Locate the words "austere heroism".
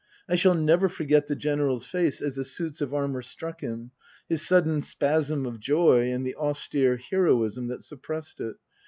6.37-7.67